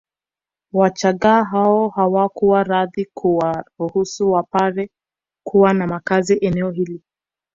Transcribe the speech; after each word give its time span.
Wachagga 0.73 1.43
hao 1.43 1.89
hawakuwa 1.89 2.63
radhi 2.63 3.05
kuwaruhusu 3.13 4.31
Wapare 4.31 4.89
kuwa 5.45 5.73
na 5.73 5.87
makazi 5.87 6.37
eneo 6.37 6.71
hili 6.71 7.01